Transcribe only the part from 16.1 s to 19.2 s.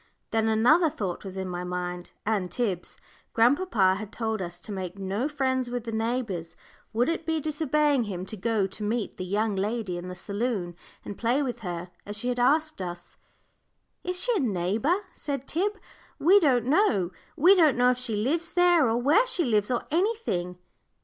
"We don't know we don't know if she lives there, or